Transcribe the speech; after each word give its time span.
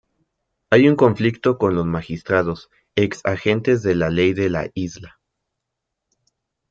Hay 0.71 0.87
un 0.89 0.95
conflicto 0.95 1.59
con 1.59 1.75
los 1.75 1.85
magistrados, 1.85 2.71
ex 2.95 3.21
agentes 3.23 3.83
de 3.83 3.93
la 3.93 4.09
ley 4.09 4.33
de 4.33 4.49
la 4.49 4.67
isla. 4.73 5.19